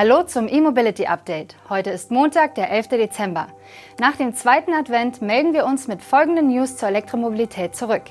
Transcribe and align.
Hallo 0.00 0.22
zum 0.22 0.46
E-Mobility 0.46 1.06
Update. 1.06 1.56
Heute 1.68 1.90
ist 1.90 2.12
Montag, 2.12 2.54
der 2.54 2.70
11. 2.70 2.90
Dezember. 2.90 3.48
Nach 3.98 4.14
dem 4.14 4.32
zweiten 4.32 4.72
Advent 4.72 5.22
melden 5.22 5.52
wir 5.54 5.66
uns 5.66 5.88
mit 5.88 6.02
folgenden 6.02 6.46
News 6.46 6.76
zur 6.76 6.88
Elektromobilität 6.88 7.74
zurück. 7.74 8.04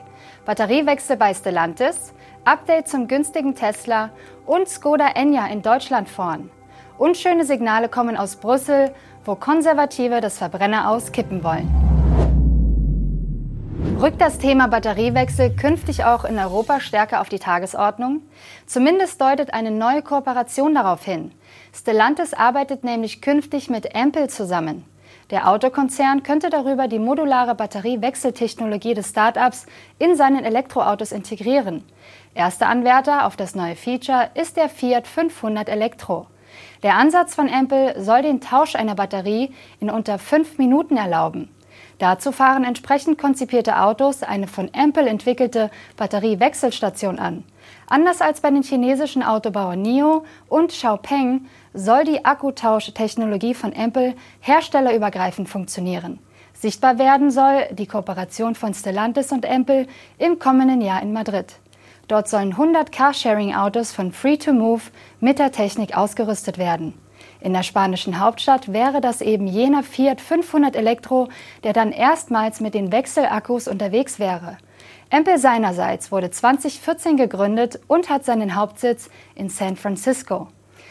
Batteriewechsel 0.43 1.15
bei 1.15 1.33
Stellantis, 1.33 2.13
Update 2.43 2.89
zum 2.89 3.07
günstigen 3.07 3.55
Tesla 3.55 4.09
und 4.45 4.67
Skoda 4.67 5.07
Enya 5.15 5.47
in 5.47 5.61
Deutschland 5.61 6.09
vorn. 6.09 6.51
Unschöne 6.97 7.45
Signale 7.45 7.87
kommen 7.87 8.17
aus 8.17 8.35
Brüssel, 8.35 8.93
wo 9.23 9.35
Konservative 9.35 10.19
das 10.19 10.39
Verbrenner 10.39 10.89
auskippen 10.91 11.41
wollen. 11.41 11.86
Rückt 13.99 14.21
das 14.21 14.37
Thema 14.37 14.67
Batteriewechsel 14.67 15.55
künftig 15.55 16.05
auch 16.05 16.23
in 16.23 16.37
Europa 16.37 16.79
stärker 16.79 17.19
auf 17.19 17.29
die 17.29 17.39
Tagesordnung? 17.39 18.21
Zumindest 18.67 19.19
deutet 19.19 19.55
eine 19.55 19.71
neue 19.71 20.03
Kooperation 20.03 20.75
darauf 20.75 21.03
hin. 21.03 21.31
Stellantis 21.73 22.35
arbeitet 22.35 22.83
nämlich 22.83 23.23
künftig 23.23 23.71
mit 23.71 23.95
Ampel 23.95 24.29
zusammen. 24.29 24.85
Der 25.31 25.49
Autokonzern 25.49 26.21
könnte 26.21 26.51
darüber 26.51 26.87
die 26.87 26.99
modulare 26.99 27.55
Batteriewechseltechnologie 27.55 28.93
des 28.93 29.09
Startups 29.09 29.65
in 29.97 30.15
seinen 30.15 30.45
Elektroautos 30.45 31.11
integrieren. 31.11 31.83
Erster 32.35 32.69
Anwärter 32.69 33.25
auf 33.25 33.35
das 33.35 33.55
neue 33.55 33.75
Feature 33.75 34.29
ist 34.35 34.57
der 34.57 34.69
Fiat 34.69 35.07
500 35.07 35.69
Elektro. 35.69 36.27
Der 36.83 36.97
Ansatz 36.97 37.33
von 37.33 37.49
Ampel 37.49 37.99
soll 37.99 38.21
den 38.21 38.41
Tausch 38.41 38.75
einer 38.75 38.93
Batterie 38.93 39.51
in 39.79 39.89
unter 39.89 40.19
fünf 40.19 40.59
Minuten 40.59 40.97
erlauben. 40.97 41.49
Dazu 41.99 42.31
fahren 42.31 42.63
entsprechend 42.63 43.17
konzipierte 43.17 43.79
Autos 43.79 44.21
eine 44.21 44.47
von 44.47 44.69
Ampel 44.73 45.07
entwickelte 45.07 45.71
Batteriewechselstation 45.95 47.17
an. 47.17 47.43
Anders 47.87 48.21
als 48.21 48.41
bei 48.41 48.51
den 48.51 48.61
chinesischen 48.61 49.23
Autobauern 49.23 49.81
NIO 49.81 50.23
und 50.47 50.71
Xiaopeng 50.71 51.47
soll 51.73 52.03
die 52.03 52.23
Akkutausch-Technologie 52.23 53.55
von 53.55 53.73
Ampel 53.75 54.13
herstellerübergreifend 54.41 55.49
funktionieren. 55.49 56.19
Sichtbar 56.53 56.99
werden 56.99 57.31
soll 57.31 57.67
die 57.71 57.87
Kooperation 57.87 58.55
von 58.55 58.73
Stellantis 58.73 59.31
und 59.31 59.45
Ampel 59.45 59.87
im 60.17 60.37
kommenden 60.39 60.81
Jahr 60.81 61.01
in 61.01 61.13
Madrid. 61.13 61.59
Dort 62.07 62.29
sollen 62.29 62.51
100 62.51 62.91
Carsharing-Autos 62.91 63.91
von 63.91 64.11
Free2Move 64.11 64.81
mit 65.19 65.39
der 65.39 65.51
Technik 65.51 65.97
ausgerüstet 65.97 66.57
werden. 66.57 66.93
In 67.39 67.53
der 67.53 67.63
spanischen 67.63 68.19
Hauptstadt 68.19 68.73
wäre 68.73 69.01
das 69.01 69.21
eben 69.21 69.47
jener 69.47 69.83
Fiat 69.83 70.21
500 70.21 70.75
Elektro, 70.75 71.29
der 71.63 71.73
dann 71.73 71.91
erstmals 71.91 72.59
mit 72.59 72.73
den 72.73 72.91
Wechselakkus 72.91 73.67
unterwegs 73.67 74.19
wäre. 74.19 74.57
Ampel 75.09 75.37
seinerseits 75.37 76.11
wurde 76.11 76.31
2014 76.31 77.15
gegründet 77.15 77.79
und 77.87 78.09
hat 78.09 78.25
seinen 78.25 78.55
Hauptsitz 78.55 79.09
in 79.35 79.49
San 79.49 79.75
Francisco. 79.75 80.47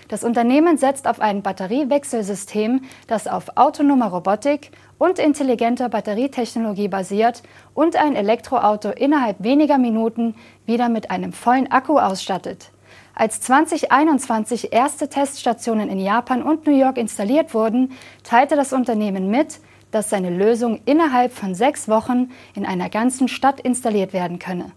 Das 0.09 0.23
Unternehmen 0.23 0.79
setzt 0.79 1.09
auf 1.09 1.21
ein 1.21 1.43
Batteriewechselsystem, 1.43 2.83
das 3.09 3.27
auf 3.27 3.57
autonomer 3.57 4.07
Robotik 4.07 4.71
und 4.99 5.19
intelligenter 5.19 5.89
Batterietechnologie 5.89 6.87
basiert 6.87 7.43
und 7.75 7.97
ein 7.97 8.15
Elektroauto 8.15 8.91
innerhalb 8.91 9.43
weniger 9.43 9.79
Minuten 9.79 10.37
wieder 10.65 10.89
mit 10.89 11.11
einem 11.11 11.33
vollen 11.33 11.71
Akku 11.73 11.99
ausstattet. 11.99 12.71
Als 13.19 13.41
2021 13.41 14.75
erste 14.75 15.09
Teststationen 15.09 15.89
in 15.89 15.99
Japan 15.99 16.43
und 16.43 16.67
New 16.67 16.77
York 16.77 16.99
installiert 16.99 17.55
wurden, 17.55 17.93
teilte 18.25 18.57
das 18.57 18.75
Unternehmen 18.75 19.31
mit, 19.31 19.59
dass 19.91 20.11
seine 20.11 20.29
Lösung 20.29 20.83
innerhalb 20.85 21.33
von 21.33 21.55
sechs 21.55 21.89
Wochen 21.89 22.31
in 22.55 22.67
einer 22.67 22.91
ganzen 22.91 23.29
Stadt 23.29 23.59
installiert 23.59 24.13
werden 24.13 24.39
könne. 24.39 24.73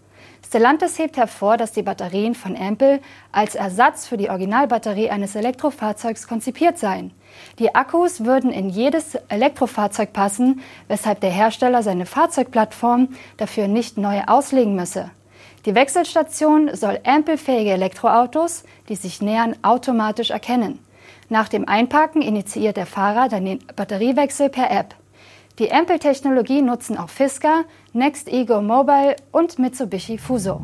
Stellantis 0.45 0.97
hebt 0.97 1.17
hervor, 1.17 1.57
dass 1.57 1.73
die 1.73 1.81
Batterien 1.81 2.33
von 2.33 2.55
Ampel 2.55 3.01
als 3.33 3.55
Ersatz 3.55 4.07
für 4.07 4.15
die 4.15 4.29
Originalbatterie 4.29 5.09
eines 5.09 5.35
Elektrofahrzeugs 5.35 6.25
konzipiert 6.25 6.77
seien. 6.77 7.11
Die 7.59 7.75
Akkus 7.75 8.23
würden 8.23 8.53
in 8.53 8.69
jedes 8.69 9.15
Elektrofahrzeug 9.27 10.13
passen, 10.13 10.61
weshalb 10.87 11.19
der 11.19 11.31
Hersteller 11.31 11.83
seine 11.83 12.05
Fahrzeugplattform 12.05 13.09
dafür 13.35 13.67
nicht 13.67 13.97
neu 13.97 14.21
auslegen 14.27 14.75
müsse. 14.75 15.11
Die 15.65 15.75
Wechselstation 15.75 16.73
soll 16.73 16.99
ampelfähige 17.05 17.71
Elektroautos, 17.71 18.63
die 18.87 18.95
sich 18.95 19.21
nähern, 19.21 19.55
automatisch 19.61 20.31
erkennen. 20.31 20.79
Nach 21.27 21.49
dem 21.49 21.67
Einparken 21.67 22.21
initiiert 22.21 22.77
der 22.77 22.85
Fahrer 22.85 23.27
dann 23.27 23.45
den 23.45 23.59
Batteriewechsel 23.75 24.49
per 24.49 24.71
App. 24.71 24.95
Die 25.59 25.71
Ampel-Technologie 25.71 26.61
nutzen 26.61 26.97
auch 26.97 27.09
Fisker, 27.09 27.65
Next 27.91 28.29
Ego 28.29 28.61
Mobile 28.61 29.17
und 29.33 29.59
Mitsubishi 29.59 30.17
Fuso. 30.17 30.61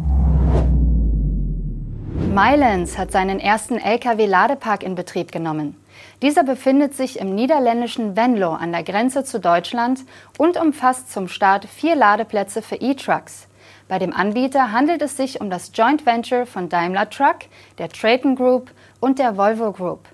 Mylens 2.33 2.97
hat 2.97 3.11
seinen 3.11 3.39
ersten 3.39 3.77
Lkw-Ladepark 3.77 4.83
in 4.83 4.95
Betrieb 4.95 5.33
genommen. 5.33 5.75
Dieser 6.21 6.43
befindet 6.43 6.93
sich 6.95 7.19
im 7.19 7.35
niederländischen 7.35 8.15
Venlo 8.15 8.53
an 8.53 8.71
der 8.71 8.83
Grenze 8.83 9.25
zu 9.25 9.39
Deutschland 9.39 10.01
und 10.37 10.57
umfasst 10.57 11.11
zum 11.11 11.27
Start 11.27 11.65
vier 11.65 11.95
Ladeplätze 11.95 12.61
für 12.61 12.75
E-Trucks. 12.75 13.47
Bei 13.87 13.99
dem 13.99 14.13
Anbieter 14.13 14.71
handelt 14.71 15.03
es 15.03 15.15
sich 15.15 15.41
um 15.41 15.51
das 15.51 15.71
Joint 15.73 16.05
Venture 16.05 16.47
von 16.47 16.69
Daimler 16.69 17.09
Truck, 17.09 17.41
der 17.77 17.89
Traton 17.89 18.35
Group 18.35 18.71
und 18.99 19.19
der 19.19 19.37
Volvo 19.37 19.71
Group. 19.71 20.07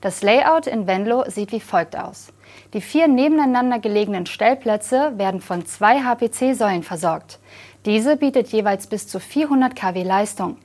Das 0.00 0.22
Layout 0.22 0.68
in 0.68 0.86
Venlo 0.86 1.24
sieht 1.28 1.50
wie 1.50 1.60
folgt 1.60 1.96
aus. 1.98 2.32
Die 2.72 2.80
vier 2.80 3.08
nebeneinander 3.08 3.80
gelegenen 3.80 4.26
Stellplätze 4.26 5.18
werden 5.18 5.40
von 5.40 5.66
zwei 5.66 6.02
HPC-Säulen 6.02 6.84
versorgt. 6.84 7.40
Diese 7.84 8.16
bietet 8.16 8.48
jeweils 8.48 8.86
bis 8.86 9.08
zu 9.08 9.18
400 9.18 9.74
kW 9.74 10.04
Leistung. 10.04 10.58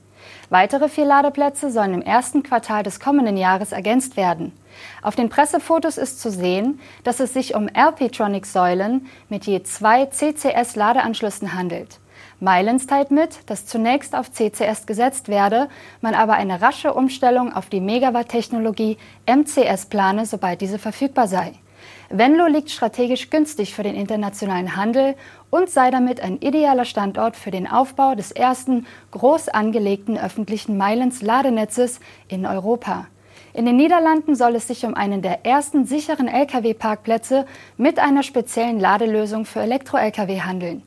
Weitere 0.50 0.88
vier 0.88 1.04
Ladeplätze 1.04 1.70
sollen 1.72 1.94
im 1.94 2.02
ersten 2.02 2.44
Quartal 2.44 2.84
des 2.84 3.00
kommenden 3.00 3.36
Jahres 3.36 3.72
ergänzt 3.72 4.16
werden. 4.16 4.52
Auf 5.02 5.16
den 5.16 5.28
Pressefotos 5.28 5.98
ist 5.98 6.20
zu 6.20 6.30
sehen, 6.30 6.78
dass 7.02 7.18
es 7.18 7.32
sich 7.32 7.56
um 7.56 7.68
LP-Tronic-Säulen 7.68 9.08
mit 9.28 9.46
je 9.46 9.64
zwei 9.64 10.06
CCS-Ladeanschlüssen 10.06 11.54
handelt. 11.54 11.98
Mylens 12.42 12.88
teilt 12.88 13.12
mit, 13.12 13.38
dass 13.48 13.66
zunächst 13.66 14.16
auf 14.16 14.32
CCS 14.32 14.86
gesetzt 14.86 15.28
werde, 15.28 15.68
man 16.00 16.14
aber 16.14 16.32
eine 16.32 16.60
rasche 16.60 16.92
Umstellung 16.92 17.52
auf 17.52 17.68
die 17.68 17.80
Megawatt-Technologie 17.80 18.98
MCS 19.26 19.86
plane, 19.86 20.26
sobald 20.26 20.60
diese 20.60 20.80
verfügbar 20.80 21.28
sei. 21.28 21.52
Venlo 22.10 22.46
liegt 22.46 22.70
strategisch 22.70 23.30
günstig 23.30 23.74
für 23.74 23.84
den 23.84 23.94
internationalen 23.94 24.74
Handel 24.74 25.14
und 25.50 25.70
sei 25.70 25.92
damit 25.92 26.20
ein 26.20 26.38
idealer 26.40 26.84
Standort 26.84 27.36
für 27.36 27.52
den 27.52 27.70
Aufbau 27.70 28.16
des 28.16 28.32
ersten 28.32 28.86
groß 29.12 29.48
angelegten 29.48 30.18
öffentlichen 30.18 30.76
Mylens-Ladenetzes 30.76 32.00
in 32.26 32.44
Europa. 32.44 33.06
In 33.54 33.66
den 33.66 33.76
Niederlanden 33.76 34.34
soll 34.34 34.56
es 34.56 34.66
sich 34.66 34.84
um 34.84 34.94
einen 34.94 35.22
der 35.22 35.46
ersten 35.46 35.86
sicheren 35.86 36.26
Lkw-Parkplätze 36.26 37.46
mit 37.76 38.00
einer 38.00 38.24
speziellen 38.24 38.80
Ladelösung 38.80 39.44
für 39.44 39.60
Elektro-Lkw 39.60 40.40
handeln. 40.40 40.82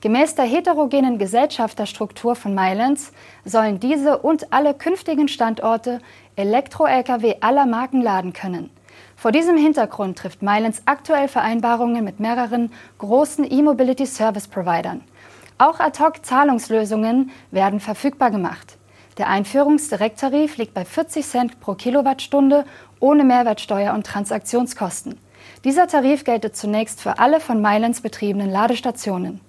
Gemäß 0.00 0.34
der 0.34 0.44
heterogenen 0.44 1.18
Gesellschafterstruktur 1.18 2.36
von 2.36 2.54
Mylens 2.54 3.12
sollen 3.44 3.80
diese 3.80 4.18
und 4.18 4.52
alle 4.52 4.74
künftigen 4.74 5.28
Standorte 5.28 6.00
Elektro-Lkw 6.36 7.36
aller 7.40 7.66
Marken 7.66 8.00
laden 8.00 8.32
können. 8.32 8.70
Vor 9.16 9.32
diesem 9.32 9.56
Hintergrund 9.56 10.18
trifft 10.18 10.42
Mylens 10.42 10.82
aktuell 10.86 11.28
Vereinbarungen 11.28 12.04
mit 12.04 12.20
mehreren 12.20 12.72
großen 12.98 13.50
E-Mobility 13.50 14.06
Service 14.06 14.48
Providern. 14.48 15.02
Auch 15.58 15.78
Ad-Hoc-Zahlungslösungen 15.78 17.30
werden 17.50 17.80
verfügbar 17.80 18.30
gemacht. 18.30 18.78
Der 19.18 19.28
Einführungsdirekttarif 19.28 20.56
liegt 20.56 20.72
bei 20.72 20.86
40 20.86 21.26
Cent 21.26 21.60
pro 21.60 21.74
Kilowattstunde 21.74 22.64
ohne 23.00 23.24
Mehrwertsteuer 23.24 23.92
und 23.92 24.06
Transaktionskosten. 24.06 25.18
Dieser 25.64 25.86
Tarif 25.88 26.24
gelte 26.24 26.52
zunächst 26.52 27.02
für 27.02 27.18
alle 27.18 27.40
von 27.40 27.60
Mylens 27.60 28.00
betriebenen 28.00 28.50
Ladestationen. 28.50 29.42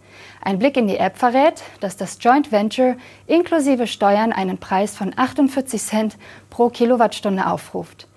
Ein 0.43 0.57
Blick 0.57 0.75
in 0.75 0.87
die 0.87 0.97
App 0.97 1.17
verrät, 1.17 1.61
dass 1.81 1.97
das 1.97 2.17
Joint 2.19 2.51
Venture 2.51 2.95
inklusive 3.27 3.85
Steuern 3.85 4.33
einen 4.33 4.57
Preis 4.57 4.95
von 4.95 5.13
48 5.15 5.81
Cent 5.81 6.17
pro 6.49 6.69
Kilowattstunde 6.69 7.45
aufruft. 7.45 8.07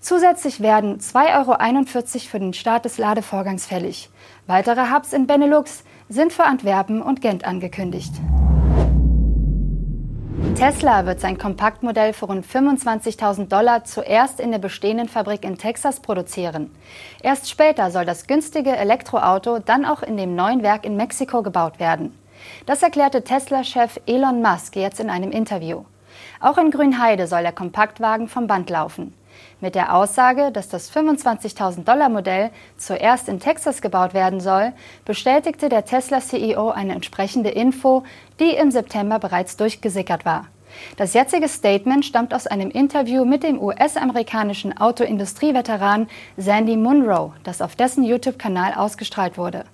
Zusätzlich 0.00 0.60
werden 0.60 0.98
2,41 0.98 2.14
Euro 2.14 2.28
für 2.28 2.40
den 2.40 2.52
Start 2.52 2.84
des 2.84 2.98
Ladevorgangs 2.98 3.66
fällig. 3.66 4.10
Weitere 4.46 4.90
Hubs 4.92 5.12
in 5.12 5.26
Benelux 5.26 5.84
sind 6.08 6.32
für 6.32 6.44
Antwerpen 6.44 7.00
und 7.00 7.22
Gent 7.22 7.44
angekündigt. 7.44 8.12
Tesla 10.54 11.06
wird 11.06 11.20
sein 11.20 11.38
Kompaktmodell 11.38 12.12
für 12.12 12.26
rund 12.26 12.46
25.000 12.46 13.48
Dollar 13.48 13.84
zuerst 13.84 14.38
in 14.38 14.50
der 14.50 14.58
bestehenden 14.58 15.08
Fabrik 15.08 15.44
in 15.44 15.56
Texas 15.56 16.00
produzieren. 16.00 16.70
Erst 17.22 17.48
später 17.48 17.90
soll 17.90 18.04
das 18.04 18.26
günstige 18.26 18.76
Elektroauto 18.76 19.58
dann 19.58 19.84
auch 19.84 20.02
in 20.02 20.16
dem 20.16 20.34
neuen 20.34 20.62
Werk 20.62 20.84
in 20.84 20.96
Mexiko 20.96 21.42
gebaut 21.42 21.80
werden. 21.80 22.16
Das 22.66 22.82
erklärte 22.82 23.24
Tesla-Chef 23.24 23.98
Elon 24.06 24.42
Musk 24.42 24.76
jetzt 24.76 25.00
in 25.00 25.10
einem 25.10 25.30
Interview. 25.30 25.84
Auch 26.40 26.58
in 26.58 26.70
Grünheide 26.70 27.26
soll 27.26 27.42
der 27.42 27.52
Kompaktwagen 27.52 28.28
vom 28.28 28.46
Band 28.46 28.68
laufen. 28.68 29.14
Mit 29.60 29.74
der 29.74 29.94
Aussage, 29.94 30.50
dass 30.52 30.68
das 30.68 30.90
25.000 30.92 31.84
Dollar 31.84 32.08
Modell 32.08 32.50
zuerst 32.76 33.28
in 33.28 33.40
Texas 33.40 33.80
gebaut 33.80 34.14
werden 34.14 34.40
soll, 34.40 34.72
bestätigte 35.04 35.68
der 35.68 35.84
Tesla 35.84 36.20
CEO 36.20 36.70
eine 36.70 36.94
entsprechende 36.94 37.50
Info, 37.50 38.02
die 38.40 38.50
im 38.50 38.70
September 38.70 39.18
bereits 39.18 39.56
durchgesickert 39.56 40.24
war. 40.24 40.46
Das 40.96 41.14
jetzige 41.14 41.48
Statement 41.48 42.04
stammt 42.04 42.34
aus 42.34 42.46
einem 42.46 42.70
Interview 42.70 43.24
mit 43.24 43.42
dem 43.42 43.60
US-amerikanischen 43.60 44.76
Autoindustrieveteran 44.76 46.08
Sandy 46.36 46.76
Munro, 46.76 47.34
das 47.44 47.62
auf 47.62 47.76
dessen 47.76 48.04
YouTube-Kanal 48.04 48.74
ausgestrahlt 48.74 49.36
wurde. 49.38 49.64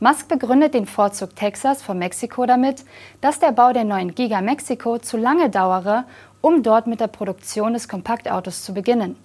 Musk 0.00 0.28
begründet 0.28 0.74
den 0.74 0.86
Vorzug 0.86 1.36
Texas 1.36 1.82
vor 1.82 1.94
Mexiko 1.94 2.46
damit, 2.46 2.84
dass 3.20 3.38
der 3.38 3.52
Bau 3.52 3.72
der 3.72 3.84
neuen 3.84 4.14
Giga 4.14 4.40
Mexico 4.40 4.98
zu 4.98 5.16
lange 5.16 5.50
dauere, 5.50 6.04
um 6.40 6.62
dort 6.62 6.86
mit 6.86 7.00
der 7.00 7.06
Produktion 7.08 7.72
des 7.72 7.88
Kompaktautos 7.88 8.62
zu 8.62 8.74
beginnen. 8.74 9.16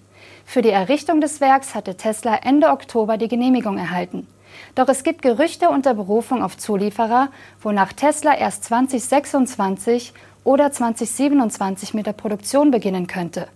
Für 0.44 0.62
die 0.62 0.70
Errichtung 0.70 1.20
des 1.20 1.40
Werks 1.40 1.74
hatte 1.74 1.96
Tesla 1.96 2.36
Ende 2.36 2.68
Oktober 2.68 3.16
die 3.16 3.28
Genehmigung 3.28 3.78
erhalten. 3.78 4.26
Doch 4.74 4.88
es 4.88 5.02
gibt 5.02 5.22
Gerüchte 5.22 5.68
unter 5.68 5.94
Berufung 5.94 6.42
auf 6.42 6.56
Zulieferer, 6.56 7.28
wonach 7.60 7.92
Tesla 7.92 8.36
erst 8.36 8.64
2026 8.64 10.12
oder 10.44 10.70
2027 10.70 11.94
mit 11.94 12.06
der 12.06 12.12
Produktion 12.12 12.70
beginnen 12.70 13.06
könnte. 13.06 13.48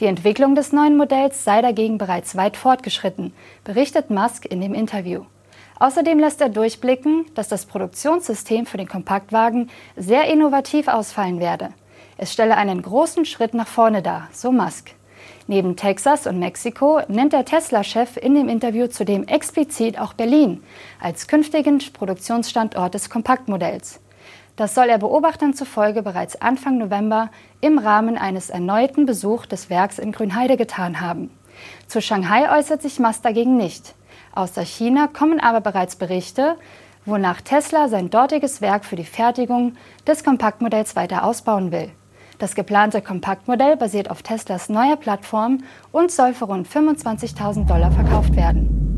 Die 0.00 0.06
Entwicklung 0.06 0.54
des 0.54 0.72
neuen 0.72 0.96
Modells 0.96 1.44
sei 1.44 1.62
dagegen 1.62 1.98
bereits 1.98 2.36
weit 2.36 2.56
fortgeschritten, 2.56 3.32
berichtet 3.64 4.10
Musk 4.10 4.46
in 4.46 4.60
dem 4.60 4.74
Interview. 4.74 5.24
Außerdem 5.78 6.18
lässt 6.18 6.40
er 6.40 6.48
durchblicken, 6.48 7.26
dass 7.34 7.48
das 7.48 7.66
Produktionssystem 7.66 8.66
für 8.66 8.76
den 8.76 8.88
Kompaktwagen 8.88 9.70
sehr 9.96 10.24
innovativ 10.32 10.88
ausfallen 10.88 11.40
werde. 11.40 11.70
Es 12.18 12.32
stelle 12.32 12.56
einen 12.56 12.82
großen 12.82 13.24
Schritt 13.24 13.54
nach 13.54 13.66
vorne 13.66 14.02
dar, 14.02 14.28
so 14.32 14.52
Musk. 14.52 14.92
Neben 15.46 15.76
Texas 15.76 16.26
und 16.26 16.38
Mexiko 16.38 17.00
nennt 17.08 17.32
der 17.32 17.44
Tesla-Chef 17.44 18.16
in 18.16 18.34
dem 18.34 18.48
Interview 18.48 18.86
zudem 18.86 19.24
explizit 19.24 19.98
auch 19.98 20.12
Berlin 20.12 20.62
als 21.00 21.26
künftigen 21.26 21.78
Produktionsstandort 21.78 22.94
des 22.94 23.10
Kompaktmodells. 23.10 24.00
Das 24.56 24.74
soll 24.74 24.88
er 24.88 24.98
Beobachtern 24.98 25.54
zufolge 25.54 26.02
bereits 26.02 26.40
Anfang 26.40 26.78
November 26.78 27.30
im 27.60 27.78
Rahmen 27.78 28.18
eines 28.18 28.50
erneuten 28.50 29.06
Besuchs 29.06 29.48
des 29.48 29.70
Werks 29.70 29.98
in 29.98 30.12
Grünheide 30.12 30.56
getan 30.56 31.00
haben. 31.00 31.30
Zu 31.86 32.00
Shanghai 32.00 32.50
äußert 32.58 32.82
sich 32.82 32.98
Musk 32.98 33.22
dagegen 33.22 33.56
nicht. 33.56 33.94
Außer 34.34 34.62
China 34.62 35.08
kommen 35.08 35.40
aber 35.40 35.60
bereits 35.60 35.96
Berichte, 35.96 36.56
wonach 37.04 37.40
Tesla 37.40 37.88
sein 37.88 38.10
dortiges 38.10 38.60
Werk 38.60 38.84
für 38.84 38.96
die 38.96 39.04
Fertigung 39.04 39.74
des 40.06 40.22
Kompaktmodells 40.22 40.96
weiter 40.96 41.24
ausbauen 41.24 41.72
will. 41.72 41.90
Das 42.42 42.56
geplante 42.56 43.00
Kompaktmodell 43.02 43.76
basiert 43.76 44.10
auf 44.10 44.24
Teslas 44.24 44.68
neuer 44.68 44.96
Plattform 44.96 45.58
und 45.92 46.10
soll 46.10 46.34
für 46.34 46.46
rund 46.46 46.66
25.000 46.66 47.68
Dollar 47.68 47.92
verkauft 47.92 48.34
werden. 48.34 48.91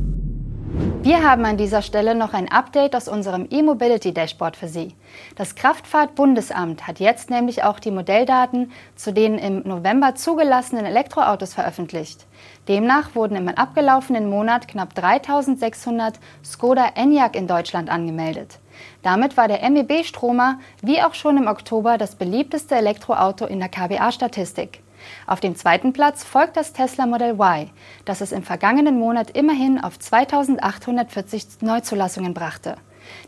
Wir 1.02 1.22
haben 1.22 1.44
an 1.44 1.56
dieser 1.56 1.82
Stelle 1.82 2.14
noch 2.14 2.32
ein 2.32 2.50
Update 2.50 2.96
aus 2.96 3.08
unserem 3.08 3.46
E-Mobility 3.50 4.12
Dashboard 4.12 4.56
für 4.56 4.68
Sie. 4.68 4.94
Das 5.36 5.54
Kraftfahrtbundesamt 5.54 6.86
hat 6.86 6.98
jetzt 6.98 7.30
nämlich 7.30 7.62
auch 7.62 7.78
die 7.78 7.90
Modelldaten 7.90 8.72
zu 8.96 9.12
den 9.12 9.38
im 9.38 9.62
November 9.64 10.14
zugelassenen 10.14 10.84
Elektroautos 10.86 11.54
veröffentlicht. 11.54 12.26
Demnach 12.68 13.14
wurden 13.14 13.36
im 13.36 13.48
abgelaufenen 13.48 14.28
Monat 14.28 14.66
knapp 14.66 14.94
3600 14.94 16.18
Skoda 16.42 16.86
Enyaq 16.94 17.36
in 17.36 17.46
Deutschland 17.46 17.90
angemeldet. 17.90 18.58
Damit 19.02 19.36
war 19.36 19.46
der 19.46 19.68
MEB 19.70 20.04
Stromer 20.04 20.58
wie 20.82 21.02
auch 21.02 21.14
schon 21.14 21.36
im 21.36 21.46
Oktober 21.46 21.98
das 21.98 22.16
beliebteste 22.16 22.74
Elektroauto 22.74 23.46
in 23.46 23.60
der 23.60 23.68
KBA-Statistik. 23.68 24.83
Auf 25.26 25.40
dem 25.40 25.56
zweiten 25.56 25.92
Platz 25.92 26.24
folgt 26.24 26.56
das 26.56 26.72
Tesla 26.72 27.06
Model 27.06 27.38
Y, 27.38 27.70
das 28.04 28.20
es 28.20 28.32
im 28.32 28.42
vergangenen 28.42 28.98
Monat 28.98 29.30
immerhin 29.30 29.82
auf 29.82 29.98
2840 29.98 31.62
Neuzulassungen 31.62 32.34
brachte. 32.34 32.76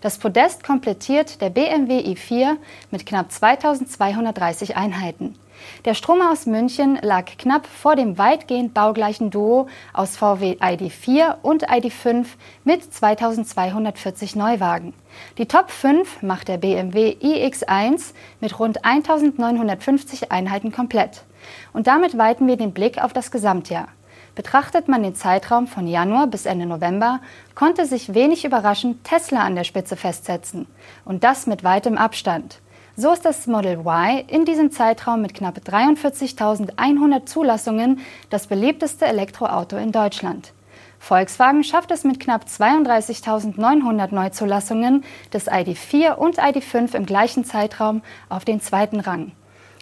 Das 0.00 0.19
Podest 0.19 0.64
komplettiert 0.64 1.40
der 1.40 1.50
BMW 1.50 2.00
i4 2.00 2.56
mit 2.90 3.06
knapp 3.06 3.31
2230 3.31 4.76
Einheiten. 4.76 5.38
Der 5.84 5.94
Stromer 5.94 6.32
aus 6.32 6.46
München 6.46 6.98
lag 7.02 7.26
knapp 7.38 7.66
vor 7.66 7.96
dem 7.96 8.18
weitgehend 8.18 8.74
baugleichen 8.74 9.30
Duo 9.30 9.68
aus 9.92 10.16
VW 10.16 10.56
ID4 10.60 11.36
und 11.42 11.68
ID5 11.68 12.26
mit 12.64 12.92
2240 12.92 14.36
Neuwagen. 14.36 14.94
Die 15.38 15.46
Top 15.46 15.70
5 15.70 16.22
macht 16.22 16.48
der 16.48 16.58
BMW 16.58 17.16
iX1 17.20 18.12
mit 18.40 18.58
rund 18.58 18.84
1950 18.84 20.32
Einheiten 20.32 20.72
komplett. 20.72 21.24
Und 21.72 21.86
damit 21.86 22.18
weiten 22.18 22.46
wir 22.46 22.56
den 22.56 22.72
Blick 22.72 23.02
auf 23.02 23.12
das 23.12 23.30
Gesamtjahr. 23.30 23.88
Betrachtet 24.34 24.86
man 24.86 25.02
den 25.02 25.14
Zeitraum 25.14 25.66
von 25.66 25.86
Januar 25.86 26.26
bis 26.26 26.44
Ende 26.44 26.66
November, 26.66 27.20
konnte 27.54 27.86
sich 27.86 28.12
wenig 28.12 28.44
überraschend 28.44 29.02
Tesla 29.02 29.40
an 29.40 29.56
der 29.56 29.64
Spitze 29.64 29.96
festsetzen. 29.96 30.66
Und 31.06 31.24
das 31.24 31.46
mit 31.46 31.64
weitem 31.64 31.96
Abstand. 31.96 32.60
So 32.98 33.12
ist 33.12 33.26
das 33.26 33.46
Model 33.46 33.81
Y 33.81 34.25
in 34.26 34.46
diesem 34.46 34.70
Zeitraum 34.70 35.20
mit 35.20 35.34
knapp 35.34 35.58
43.100 35.58 37.26
Zulassungen 37.26 38.00
das 38.31 38.46
beliebteste 38.46 39.04
Elektroauto 39.04 39.76
in 39.76 39.93
Deutschland. 39.93 40.54
Volkswagen 40.98 41.62
schafft 41.62 41.90
es 41.90 42.04
mit 42.04 42.20
knapp 42.20 42.46
32.900 42.46 44.14
Neuzulassungen 44.14 45.04
des 45.31 45.46
ID4 45.46 46.14
und 46.14 46.38
ID5 46.38 46.94
im 46.94 47.04
gleichen 47.04 47.44
Zeitraum 47.44 48.00
auf 48.31 48.46
den 48.46 48.62
zweiten 48.62 49.00
Rang. 49.00 49.32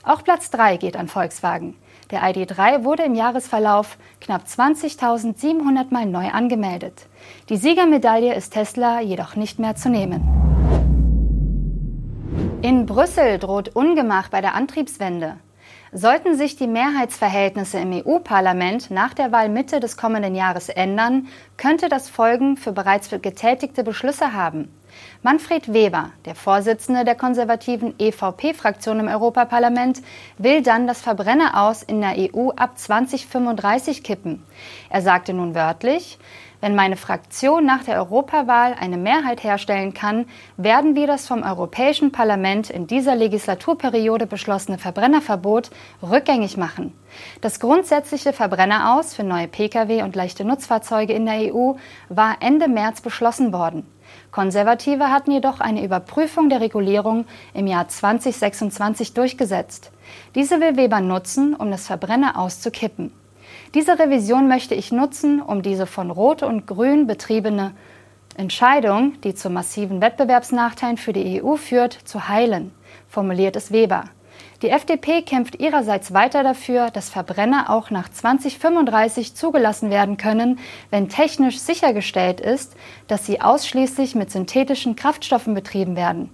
Auch 0.03 0.25
Platz 0.25 0.51
3 0.51 0.77
geht 0.77 0.97
an 0.97 1.07
Volkswagen. 1.07 1.77
Der 2.11 2.25
ID3 2.25 2.83
wurde 2.83 3.05
im 3.05 3.15
Jahresverlauf 3.15 3.97
knapp 4.21 4.43
20.700 4.47 5.87
Mal 5.91 6.07
neu 6.07 6.31
angemeldet. 6.31 7.07
Die 7.49 7.59
Siegermedaille 7.59 8.35
ist 8.35 8.55
Tesla 8.55 9.01
jedoch 9.01 9.37
nicht 9.37 9.61
mehr 9.61 9.77
zu 9.77 9.89
nehmen. 9.89 10.44
In 12.65 12.87
Brüssel 12.87 13.39
droht 13.39 13.77
Ungemach 13.77 14.31
bei 14.31 14.41
der 14.41 14.55
Antriebswende. 14.55 15.37
Sollten 15.93 16.35
sich 16.35 16.57
die 16.57 16.67
Mehrheitsverhältnisse 16.67 17.79
im 17.79 17.93
EU-Parlament 17.93 18.91
nach 18.91 19.13
der 19.13 19.33
Wahl 19.33 19.51
Mitte 19.51 19.81
des 19.81 19.99
kommenden 19.99 20.35
Jahres 20.35 20.71
ändern, 20.71 21.27
könnte 21.59 21.91
das 21.91 22.09
Folgen 22.09 22.57
für 22.57 22.73
bereits 22.73 23.11
getätigte 23.11 23.85
Beschlüsse 23.85 24.33
haben. 24.33 24.75
Manfred 25.23 25.73
Weber, 25.73 26.11
der 26.25 26.35
Vorsitzende 26.35 27.05
der 27.05 27.15
konservativen 27.15 27.95
EVP-Fraktion 27.99 29.01
im 29.01 29.09
Europaparlament, 29.09 30.03
will 30.39 30.63
dann 30.63 30.87
das 30.87 31.01
Verbrenner 31.01 31.63
aus 31.63 31.83
in 31.83 32.01
der 32.01 32.15
EU 32.17 32.51
ab 32.51 32.79
2035 32.79 34.03
kippen. 34.03 34.43
Er 34.91 35.03
sagte 35.03 35.33
nun 35.33 35.55
wörtlich, 35.55 36.19
wenn 36.65 36.75
meine 36.75 36.97
Fraktion 36.97 37.67
nach 37.67 37.85
der 37.85 37.99
Europawahl 37.99 38.75
eine 38.81 38.97
Mehrheit 38.97 39.45
herstellen 39.45 39.93
kann, 39.93 40.25
werden 40.57 40.95
wir 40.95 41.07
das 41.07 41.27
vom 41.27 41.43
Europäischen 41.43 42.11
Parlament 42.11 42.71
in 42.71 42.87
dieser 42.87 43.15
Legislaturperiode 43.15 44.27
beschlossene 44.27 44.79
Verbrennerverbot 44.79 45.69
rückgängig 46.03 46.57
machen. 46.57 46.99
Das 47.43 47.61
grundsätzliche 47.61 48.33
Verbrenneraus 48.33 49.13
für 49.13 49.25
neue 49.25 49.47
Pkw 49.47 50.05
und 50.05 50.17
leichte 50.17 50.47
Nutzfahrzeuge 50.47 51.13
in 51.13 51.27
der 51.27 51.55
EU 51.55 51.75
war 52.09 52.37
Ende 52.41 52.67
März 52.67 53.03
beschlossen 53.03 53.53
worden. 53.53 53.87
Konservative 54.31 55.11
hatten 55.11 55.31
jedoch 55.31 55.61
eine 55.61 55.85
Überprüfung 55.85 56.49
der 56.49 56.61
Regulierung 56.61 57.27
im 57.55 57.67
Jahr 57.67 57.89
2026 57.89 59.15
durchgesetzt. 59.15 59.91
Diese 60.35 60.61
will 60.61 60.77
Weber 60.77 61.01
nutzen, 61.01 61.55
um 61.55 61.71
das 61.71 61.87
Verbrenner 61.87 62.37
kippen. 62.73 63.13
Diese 63.75 63.99
Revision 63.99 64.49
möchte 64.49 64.75
ich 64.75 64.93
nutzen, 64.93 65.41
um 65.41 65.63
diese 65.63 65.87
von 65.87 66.11
Rot 66.11 66.43
und 66.43 66.67
Grün 66.67 67.07
betriebene 67.07 67.73
Entscheidung, 68.37 69.21
die 69.23 69.35
zu 69.35 69.51
massiven 69.51 70.01
Wettbewerbsnachteilen 70.01 70.97
für 70.97 71.13
die 71.13 71.43
EU 71.43 71.57
führt, 71.57 71.93
zu 71.93 72.29
heilen, 72.29 72.73
formuliert 73.09 73.57
es 73.57 73.71
Weber. 73.71 74.05
Die 74.63 74.71
FDP 74.71 75.23
kämpft 75.23 75.61
ihrerseits 75.61 76.15
weiter 76.15 76.43
dafür, 76.43 76.91
dass 76.91 77.11
Verbrenner 77.11 77.71
auch 77.71 77.91
nach 77.91 78.09
2035 78.09 79.35
zugelassen 79.35 79.91
werden 79.91 80.17
können, 80.17 80.59
wenn 80.91 81.09
technisch 81.09 81.59
sichergestellt 81.59 82.41
ist, 82.41 82.77
dass 83.09 83.27
sie 83.27 83.41
ausschließlich 83.41 84.15
mit 84.15 84.31
synthetischen 84.31 84.97
Kraftstoffen 84.97 85.55
betrieben 85.55 85.97
werden. 85.97 86.31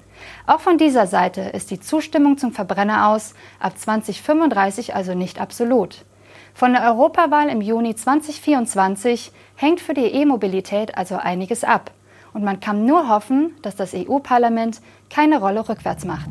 Auch 0.46 0.60
von 0.60 0.76
dieser 0.76 1.06
Seite 1.06 1.40
ist 1.40 1.70
die 1.70 1.80
Zustimmung 1.80 2.36
zum 2.36 2.52
Verbrenner 2.52 3.08
aus 3.08 3.34
ab 3.58 3.78
2035 3.78 4.94
also 4.94 5.14
nicht 5.14 5.40
absolut. 5.40 6.04
Von 6.52 6.72
der 6.72 6.82
Europawahl 6.82 7.48
im 7.48 7.62
Juni 7.62 7.94
2024 7.94 9.32
hängt 9.56 9.80
für 9.80 9.94
die 9.94 10.02
E-Mobilität 10.06 10.96
also 10.96 11.16
einiges 11.16 11.64
ab. 11.64 11.90
Und 12.32 12.44
man 12.44 12.60
kann 12.60 12.84
nur 12.84 13.08
hoffen, 13.08 13.56
dass 13.62 13.76
das 13.76 13.94
EU-Parlament 13.94 14.80
keine 15.08 15.40
Rolle 15.40 15.68
rückwärts 15.68 16.04
macht. 16.04 16.28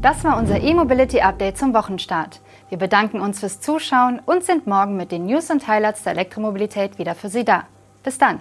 Das 0.00 0.24
war 0.24 0.36
unser 0.38 0.60
E-Mobility-Update 0.60 1.56
zum 1.56 1.72
Wochenstart. 1.72 2.40
Wir 2.68 2.78
bedanken 2.78 3.20
uns 3.20 3.40
fürs 3.40 3.60
Zuschauen 3.60 4.20
und 4.26 4.44
sind 4.44 4.66
morgen 4.66 4.96
mit 4.96 5.10
den 5.10 5.26
News 5.26 5.50
und 5.50 5.66
Highlights 5.66 6.02
der 6.02 6.12
Elektromobilität 6.12 6.98
wieder 6.98 7.14
für 7.14 7.28
Sie 7.28 7.44
da. 7.44 7.64
Bis 8.02 8.18
dann! 8.18 8.40